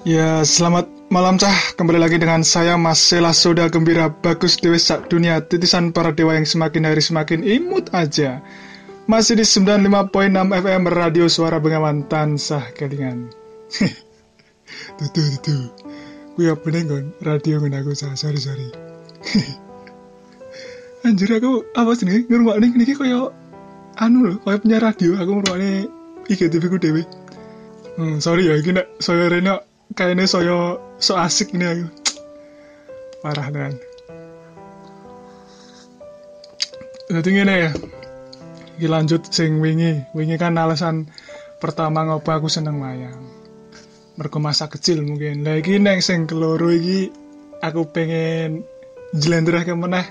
[0.00, 1.76] Ya, selamat malam cah.
[1.76, 4.08] Kembali lagi dengan saya Mas Sela Soda Gembira.
[4.08, 5.44] Bagus Dewi Sak Dunia.
[5.44, 8.40] Titisan para dewa yang semakin hari semakin imut aja.
[9.04, 13.28] Masih di 95.6 FM Radio Suara Bengawan Tansah Kelingan.
[14.96, 15.62] Tuh tuh tuh tuh.
[16.32, 18.72] Gue apa nih radio ngon aku sah sorry sorry.
[21.04, 23.28] Anjir aku apa sih nih nih nih kaya
[24.00, 25.20] anu loh kaya punya radio.
[25.20, 25.84] Aku ngurungok nih
[26.32, 27.04] IGTV ku dewi
[27.98, 29.60] Hmm, sorry ya, ini saya Rena
[29.94, 31.86] kayaknya saya so asik nih aku.
[33.20, 33.76] Parah dan
[37.10, 37.70] jadi gini ya.
[38.78, 40.06] Iki lanjut sing wingi.
[40.14, 41.10] Wingi kan alasan
[41.58, 43.18] pertama ngopo aku seneng wayang.
[44.14, 45.42] Mergo masa kecil mungkin.
[45.42, 47.10] Lagi neng sing keloro iki
[47.60, 48.64] aku pengen
[49.12, 50.06] jelenderah ke meneh.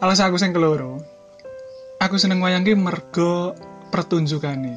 [0.00, 1.16] Alasan aku sing keloro
[1.96, 3.56] aku seneng wayang ki mergo
[3.96, 4.76] nih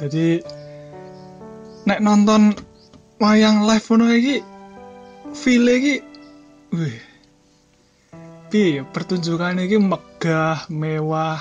[0.00, 0.40] jadi
[1.84, 2.56] nek nonton
[3.22, 4.36] wayang live ngono iki
[5.30, 5.94] feel iki
[6.74, 6.98] wih.
[8.50, 11.38] Piye pertunjukan iki megah mewah.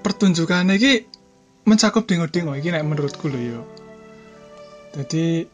[0.00, 1.04] Pertunjukan iki
[1.68, 3.60] mencakup dengo-dengo iki nek menurutku lho yo.
[4.96, 5.44] Jadi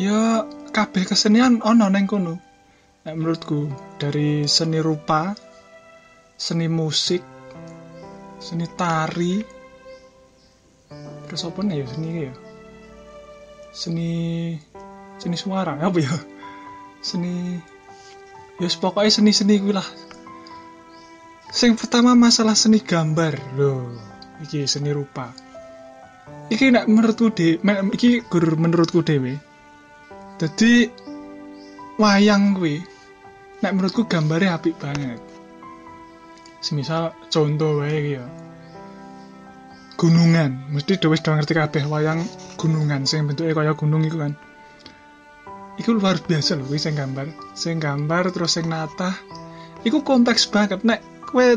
[0.00, 2.40] ya kabeh kesenian ono neng kono.
[3.04, 3.68] Nek menurutku
[4.00, 5.36] dari seni rupa
[6.40, 7.20] seni musik
[8.40, 9.40] seni tari
[11.26, 12.32] terus apa nih ya seni ya
[13.76, 14.56] seni
[15.20, 16.16] seni suara apa ya?
[17.04, 17.60] Seni
[18.56, 19.84] ya pokoknya seni-seni gue lah.
[21.52, 23.92] Sing pertama masalah seni gambar loh
[24.40, 25.36] iki seni rupa.
[26.48, 27.60] Iki nak menurutku de
[27.92, 29.36] iki guru menurutku dewe
[30.36, 30.92] jadi
[31.96, 32.84] wayang gue
[33.64, 35.16] nak menurutku gambarnya apik banget.
[36.60, 38.24] Semisal contoh wae ya
[39.96, 40.70] gunungan.
[40.72, 42.22] Mesti dewe sudah ngerti kabeh wayang
[42.60, 43.08] gunungan.
[43.08, 44.36] Sing bentuknya kaya gunung itu kan.
[45.76, 47.26] Iku luar biasa loh sing gambar.
[47.56, 49.16] Sing gambar terus sing natah.
[49.84, 50.84] Iku kompleks banget.
[50.84, 51.56] Nek kue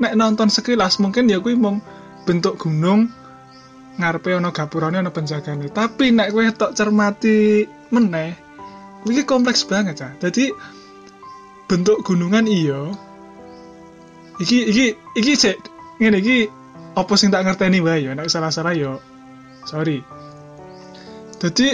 [0.00, 1.76] nek nonton sekilas mungkin ya kue mau
[2.28, 3.10] bentuk gunung
[3.96, 5.68] ngarepe ono gapurane ono penjagane.
[5.72, 8.52] Tapi nek kue tok cermati meneh
[9.08, 10.54] iki kompleks banget ya jadi
[11.66, 12.94] bentuk gunungan iyo
[14.38, 14.86] iki iki
[15.18, 15.58] iki cek
[15.98, 16.38] ngene iki
[16.92, 19.00] apa sing tak ngerteni wae ya nek salah-salah yo
[19.64, 20.04] sorry.
[21.40, 21.68] Jadi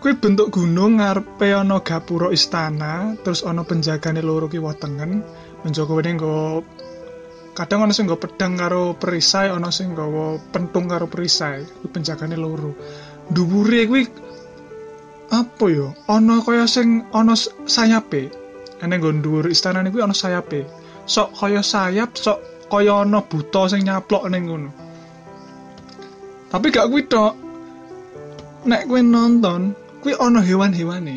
[0.00, 5.24] kue bentuk gunung ngarepe ana gapura istana terus ana penjagane loro ki wetengen
[5.64, 6.64] menjaga wene nggo
[7.56, 12.36] kadang ana sing nggo pedang karo perisai ana sing nggawa pentung karo perisai kuwi penjagane
[12.36, 12.72] loro.
[13.28, 14.02] Dhuwure kuwi
[15.32, 17.36] apa yo ana kaya sing ana
[17.68, 18.32] sayape
[18.80, 20.64] ene nggo dhuwur istana kuwi ana sayape
[21.04, 24.70] sok kaya sayap sok kaya ana buta sing nyaplok ning ngono.
[26.50, 27.34] Tapi gak kuwi tok.
[28.64, 31.16] Nek kowe nonton, kuwi ana hewan-hewane.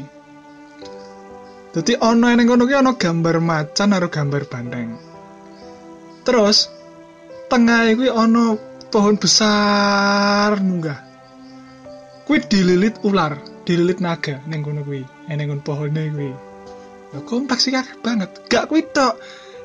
[1.72, 4.98] Dadi ana ning kono kuwi ana gambar macan karo gambar banteng.
[6.26, 6.68] Terus
[7.48, 8.58] tengah kuwi ana
[8.90, 11.00] pohon besar munggah.
[12.28, 16.32] Kuwi dililit ular, dililit naga ning kono kuwi, ning pohone kuwi.
[17.16, 17.72] Ya kompleks
[18.04, 18.36] banget.
[18.52, 19.16] Gak kuwi tok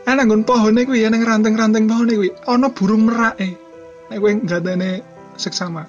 [0.07, 2.31] ana nggon pohone kuwi ana ranting-ranting pohone kuwi.
[2.47, 3.55] Ana burung merake.
[4.11, 4.89] Nek kowe ngatene
[5.39, 5.83] seksama.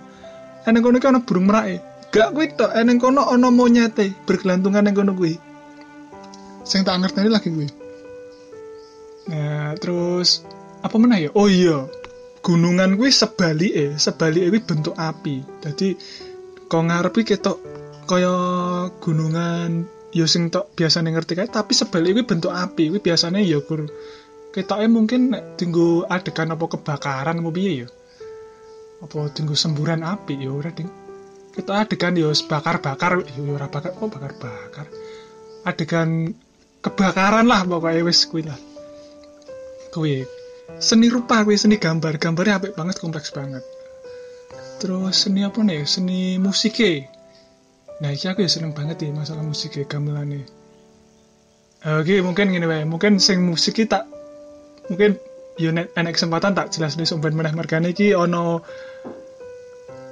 [0.66, 1.82] Ana kono kuwi ana burung merake.
[2.14, 2.72] Gak kuwi tok.
[2.72, 5.36] Ana kono ana monyete bergelantungan ning kono kuwi.
[6.64, 7.68] Sing tak ngerteni lagi kuwi.
[9.34, 10.44] Nah terus
[10.84, 11.34] apa mana ya?
[11.34, 11.90] Oh iya
[12.46, 13.98] gunungan kuwi sebalike.
[13.98, 15.42] Sebalike kuwi bentuk api.
[15.64, 15.98] Dadi
[16.70, 17.58] kok ngarepi ketok
[18.04, 18.36] kaya
[19.00, 23.58] gunungan ya sing tok biasane ngerti kae tapi sebalik kuwi bentuk api kuwi biasane ya
[23.66, 23.90] gur
[24.54, 27.88] ketoke mungkin nek tinggu adegan apa kebakaran apa piye ya?
[29.02, 30.88] Apa tinggu semburan api ya ora ding.
[31.58, 34.86] Kita adegan ya bakar-bakar ya ora bakar oh bakar-bakar.
[35.66, 36.38] Adegan
[36.86, 38.60] kebakaran lah pokoknya wis kuwi lah.
[39.90, 40.22] Kuwi
[40.78, 43.66] seni rupa kuwi seni gambar gambarnya apik banget kompleks banget.
[44.78, 45.82] Terus seni apa nih?
[45.90, 47.10] Seni musike
[48.04, 50.44] Nah, iki aku ya seneng banget nih masalah musik ya gamelane.
[51.88, 54.08] Oke, okay, mungkin gini wae, mungkin sing musik kita
[54.92, 55.16] mungkin
[55.56, 58.60] yo nek kesempatan tak jelas nih sumber meneh mergane iki ono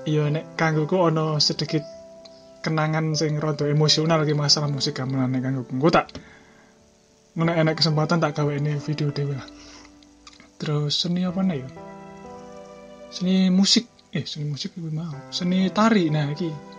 [0.07, 1.83] yo nek kanggoku ono sedikit
[2.61, 5.75] kenangan sing rada emosional ki masalah musik gamelane kanggoku.
[5.75, 6.07] Engko tak
[7.35, 9.47] nek enek kesempatan tak gawe ini video dhewe lah.
[10.61, 11.65] Terus seni apa nih?
[13.11, 15.11] Seni musik, eh seni musik gue mau.
[15.33, 16.70] Seni tari nah iki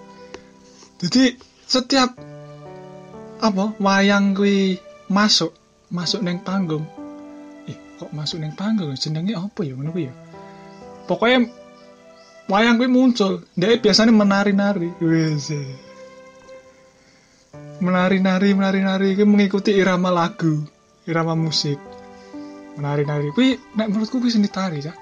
[1.02, 1.34] jadi
[1.66, 2.14] setiap
[3.42, 4.78] apa wayang kuwi
[5.10, 5.50] masuk
[5.90, 6.86] masuk neng panggung.
[7.66, 8.94] Eh kok masuk neng panggung?
[8.94, 9.74] Jenenge apa ya?
[9.74, 10.14] Ngono ya?
[11.10, 11.50] Pokoknya
[12.46, 13.42] wayang kuwi muncul.
[13.58, 14.88] Dia biasanya menari-nari.
[15.02, 15.50] Wes
[17.82, 20.62] menari-nari menari-nari kuwi mengikuti irama lagu
[21.04, 21.82] irama musik.
[22.78, 24.94] Menari-nari kuwi nek menurutku kuwi seni tari ya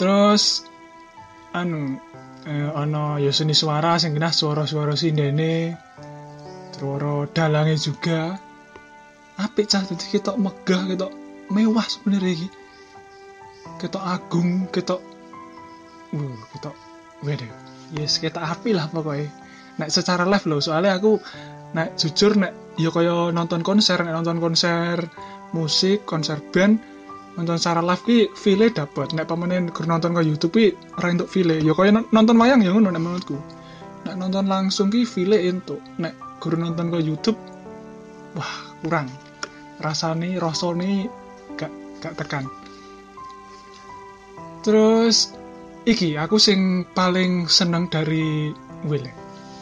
[0.00, 0.64] terus
[1.56, 1.98] anu
[2.46, 5.74] eh, ana ya seni suara sing kena suara-suara sindene
[6.74, 8.38] terus dalange juga.
[9.40, 11.12] Apik cah dadi ketok megah ketok
[11.48, 12.48] mewah sebenarnya iki.
[13.80, 15.00] Ketok agung ketok
[16.10, 16.76] uh ketok
[17.22, 17.46] wede
[17.94, 19.30] yes ketok api lah pokoknya
[19.78, 21.22] nek secara live loh soalnya aku
[21.72, 25.06] nek jujur nek ya kaya nonton konser nek nonton konser
[25.54, 26.82] musik konser band
[27.38, 30.66] nonton secara live ki feel dapat nek pamane gur nonton ke YouTube ki
[30.98, 33.38] ora entuk feel ya kaya nonton wayang ya ngono nek menurutku.
[34.08, 35.78] Nek nonton langsung ki feel entuk.
[36.02, 37.38] Nek gur nonton ke YouTube
[38.34, 39.06] wah kurang.
[39.78, 41.06] Rasane rasane
[41.54, 41.72] gak
[42.02, 42.44] gak tekan.
[44.60, 45.32] Terus
[45.88, 49.04] iki aku sing paling seneng dari Will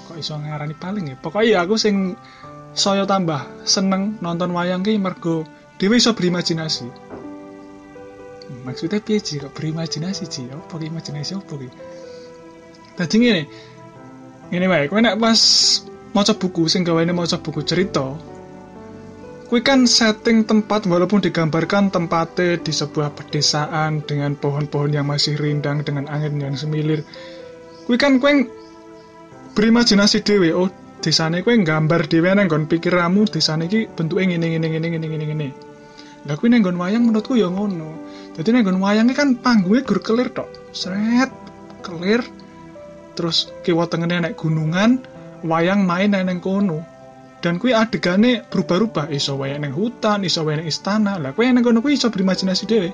[0.07, 1.17] kok iso ngarani paling ya?
[1.19, 2.15] Pokoknya aku sing
[2.73, 5.43] saya tambah seneng nonton wayang ki mergo
[5.77, 6.87] dhewe iso berimajinasi
[8.65, 11.69] maksudnya piye sih kok berimajinasi sih apa imajinasi apa ki
[12.97, 13.43] dadi ngene
[14.51, 15.41] ngene wae kowe nek pas
[16.17, 18.17] maca buku sing gaweane maca buku cerita
[19.49, 25.81] Kui kan setting tempat walaupun digambarkan tempatnya di sebuah pedesaan dengan pohon-pohon yang masih rindang
[25.81, 27.01] dengan angin yang semilir.
[27.89, 28.45] Kui kan kue
[29.57, 30.69] berimajinasi dewe, oh
[31.01, 35.49] desane kue gambar dewe nenggon pikiramu desane ki bentuknya ngene ngene ngene ngene ngene ngene.
[36.29, 37.97] Lah kue nenggon wayang menurutku ya ngono.
[38.39, 41.31] Jadi nenggon wayangnya kan panggungnya gur kelir tok, seret
[41.83, 42.23] kelir.
[43.19, 45.03] Terus kiwa tengene naik gunungan,
[45.43, 46.87] wayang main neng kono.
[47.43, 49.11] Dan kui adegane berubah-ubah.
[49.11, 51.19] Iso wae neng hutan iso wae neng istana.
[51.19, 52.91] Lah kui neng kono kui iso berimajinasi dhewe.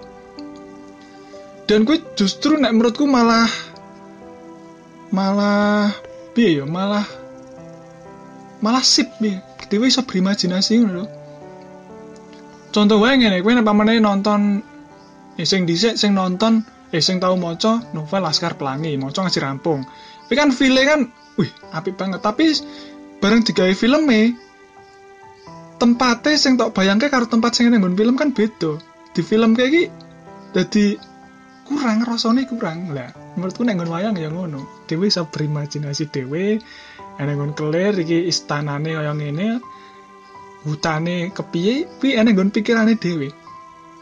[1.69, 3.49] Dan kui justru nek menurutku malah
[5.13, 5.93] malah
[6.33, 7.05] piye ya malah
[8.65, 9.45] malah sip piye.
[9.69, 11.05] Dhewe iso berimajinasi ngono
[12.75, 14.59] contoh wae ngene kowe nek pamane nonton
[15.39, 16.63] eh, sing dhisik sing nonton
[16.95, 19.83] eh sing tau maca novel Laskar Pelangi maca ngaji rampung.
[20.25, 22.23] Tapi kan feel kan wih apik banget.
[22.23, 22.55] Tapi
[23.19, 24.39] bareng digawe filme
[25.83, 28.79] tempatnya sing tak bayangke karo tempat sing nang film kan beda.
[29.15, 29.87] Di film kayak gini
[30.55, 30.99] jadi
[31.67, 32.95] kurang rasanya kurang.
[32.95, 34.87] Lah menurutku nang wayang ya ngono.
[34.87, 36.63] Dewe bisa berimajinasi dewe
[37.19, 39.59] nang kelir iki istanane kaya ngene
[40.65, 43.44] hutane kepiye kuwi ana nggon pikirane dhewe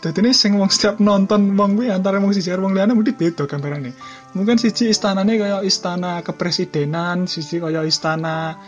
[0.03, 3.15] Dadi ini sing wong setiap nonton wong kuwi antara wong siji karo wong liyane mesti
[3.15, 3.95] beda gambarane.
[4.35, 8.59] Mungkin siji istanane kaya istana kepresidenan, siji kaya istana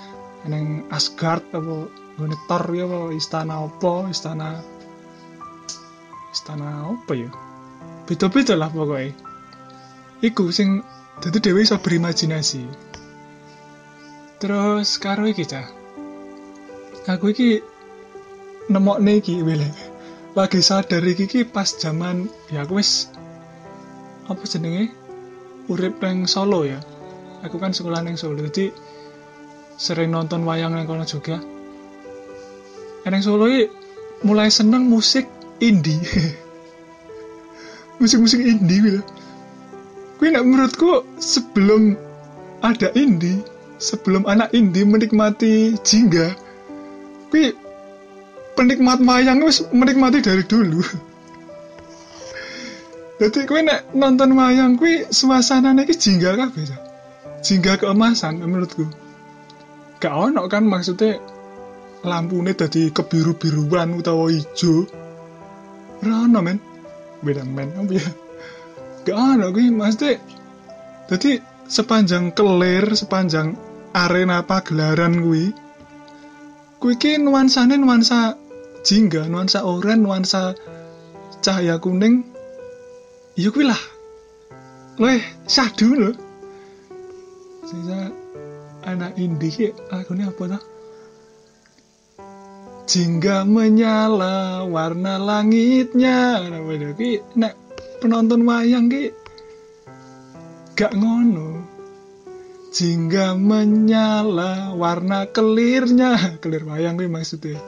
[0.47, 4.63] neng Asgard apa nggone Thor ya apa istana apa istana
[6.31, 7.31] istana apa ya?
[8.07, 9.11] Beda-beda lah pokoknya
[10.23, 10.87] iku sing
[11.19, 12.63] dadi dhewe iso berimajinasi.
[14.39, 15.67] Terus karo iki cah
[17.11, 17.59] aku iki
[18.71, 19.67] nemokne iki wile
[20.35, 23.11] lagi sadar iki, iki pas zaman ya aku wis
[24.27, 24.91] apa jenenge?
[25.71, 26.83] Urip nang Solo ya.
[27.47, 28.75] Aku kan sekolah nang Solo jadi
[29.79, 31.39] sering nonton wayang yang kono juga.
[33.07, 33.47] Eneng Solo
[34.27, 35.31] mulai seneng musik
[35.63, 36.03] indie.
[38.03, 39.03] Musik-musik indie gitu.
[40.19, 41.95] Gue nak menurutku sebelum
[42.65, 43.45] ada indie
[43.77, 46.33] sebelum anak indie menikmati jingga
[47.29, 47.53] gue
[48.55, 50.81] penikmat wayang wis menikmati dari dulu.
[53.15, 56.75] Jadi gue nak nonton wayang gue suasana nih jingga bisa
[57.45, 58.89] jingga keemasan menurutku.
[60.03, 61.21] Gak ono kan maksudnya
[62.05, 64.87] lampu ini tadi kebiru-biruan utawa hijau
[66.03, 66.59] rano men.
[67.23, 68.09] Beda men apa ya?
[69.07, 70.19] Gak ono gue maksudnya
[71.05, 73.57] jadi sepanjang kelir sepanjang
[73.93, 75.53] arena pagelaran gue
[76.81, 78.37] gue ki nuansanya nuansa
[78.85, 80.53] jingga nuansa oranye nuansa
[81.41, 82.21] cahaya kuning.
[83.35, 83.83] Iya gue lah.
[85.01, 85.19] Loh
[85.51, 86.15] syahdu loh
[87.65, 88.13] sisa
[88.85, 90.63] anak indie lagunya apa tuh
[92.87, 96.47] jingga menyala warna langitnya.
[96.47, 97.11] Nah ki
[97.41, 97.57] nek
[97.99, 99.11] penonton wayang ki
[100.79, 101.67] gak ngono.
[102.75, 106.39] Jingga menyala warna kelirnya.
[106.39, 107.59] Kelir wayang ki maksudnya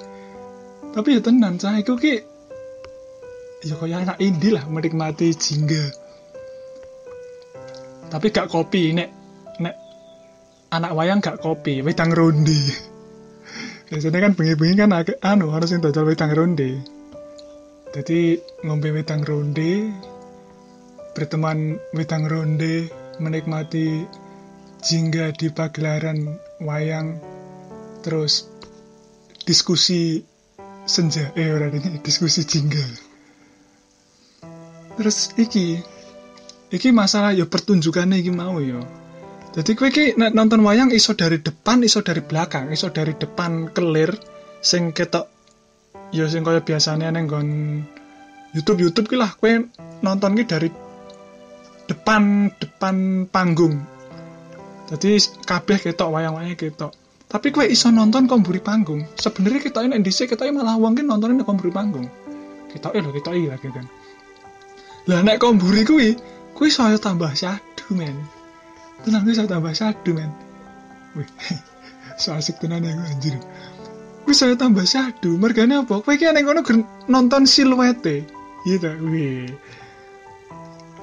[0.97, 1.77] tapi ya tenan cah.
[1.77, 2.37] Iku ki
[3.67, 5.91] ya kaya anak indie lah menikmati jingga
[8.07, 9.11] tapi gak kopi nek
[10.71, 12.61] anak wayang gak kopi wedang ronde
[13.91, 16.79] biasanya kan bengi-bengi kan anu harus yang dodol wedang ronde
[17.91, 19.91] jadi ngombe wedang ronde
[21.17, 24.05] berteman wedang ronde menikmati
[24.85, 27.19] jingga di pagelaran wayang
[28.05, 28.47] terus
[29.49, 30.21] diskusi
[30.87, 32.83] senja eh ora ini diskusi jingga
[34.97, 35.83] terus iki
[36.73, 38.81] iki masalah ya pertunjukannya iki mau ya.
[39.57, 44.13] Jadi kowe iki nonton wayang iso dari depan iso dari belakang iso dari depan kelir
[44.61, 45.33] sing ketok
[46.13, 47.49] ya sing kaya biasanya neng gon
[48.53, 49.49] YouTube YouTube ki lah kowe
[50.05, 50.69] nonton ki dari
[51.87, 53.81] depan depan panggung.
[54.87, 56.93] Jadi kabeh ketok wayang-wayang ketok
[57.37, 59.05] tapi kue iso nonton komburi panggung.
[59.21, 62.09] Sebenarnya kita ini NDC kita ini malah uang nontonin komburi panggung.
[62.73, 63.85] Kita ini loh kita ini lagi kan.
[65.05, 66.17] Lah naik komburi kue
[66.57, 68.17] kue saya tambah syadu men.
[69.05, 70.33] Tenang saya tambah syadu men.
[71.13, 71.29] Wih
[72.25, 73.37] so asik tenan ya gue anjir
[74.25, 76.01] gue saya tambah syadu mergane apa?
[76.01, 76.49] Kue kaya neng
[77.05, 78.25] nonton siluete.
[78.65, 79.53] Gitu wih.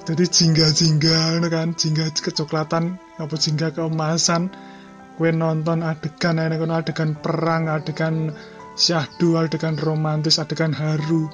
[0.03, 1.77] Jadi jingga-jingga kan?
[1.77, 4.72] Jingga kecoklatan apa jingga keemasan
[5.17, 8.33] kue nonton adegan kan adegan perang adegan
[8.73, 11.29] syahdu adegan romantis adegan haru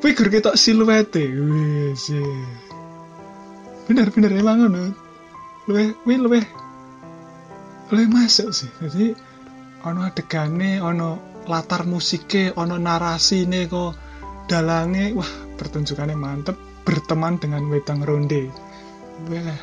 [0.00, 1.24] figur kita siluete.
[1.28, 2.24] Wih sih
[3.88, 4.84] bener-bener emang ngono.
[5.68, 6.40] Luwe wih luwe
[7.92, 8.70] luwe masuk sih.
[8.80, 9.12] Jadi
[9.84, 13.92] ono adegane ono latar musiknya ono narasi nih kok
[14.48, 18.48] dalange wah pertunjukannya mantep berteman dengan wedang ronde.
[19.28, 19.58] Wah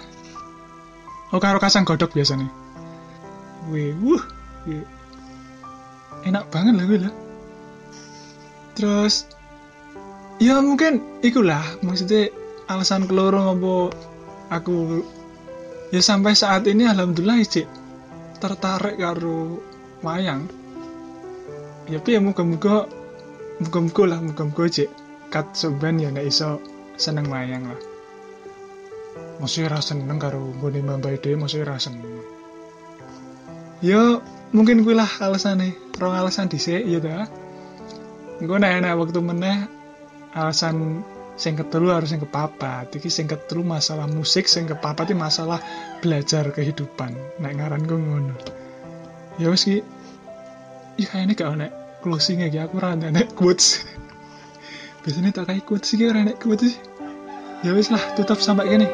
[1.34, 2.67] oh karo kasang godok biasa
[3.68, 4.24] wih wuh
[4.68, 4.84] wih.
[6.24, 7.14] enak banget lah gue lah.
[8.78, 9.28] Terus
[10.38, 12.32] ya mungkin ikulah maksudnya
[12.72, 13.92] alasan keloro ngopo
[14.52, 15.04] aku.
[15.88, 17.68] Ya sampai saat ini alhamdulillah cik
[18.44, 19.64] tertarik karo
[20.04, 20.48] wayang.
[21.88, 22.92] Ya tapi ya muka-muka
[23.64, 24.90] muka-muka lah muka-muka cik
[25.32, 26.60] kat seben ya nek iso
[27.00, 27.80] seneng wayang lah.
[29.40, 32.17] Masih rasa seneng karo bone mbak ide masih rasa seneng
[33.84, 34.22] yo
[34.56, 37.28] mungkin gue lah alasan nih rong alasan dhisik ya dah
[38.38, 39.66] gue nek enak waktu meneh
[40.38, 41.02] alasan
[41.38, 42.90] sing ketelu harus sing kepapat.
[42.90, 45.62] Iki sing ketelu masalah musik sing kepapat iki masalah
[46.02, 47.14] belajar kehidupan.
[47.40, 48.36] Nek ngaran gue ngono.
[49.38, 49.86] Ya wis ki
[50.98, 53.86] ya ini gak nek closing ya aku ora nek quotes.
[55.06, 56.82] Biasanya tak kayak quotes sih ora nek quotes.
[57.62, 58.90] Ya wis lah tutup sampai gini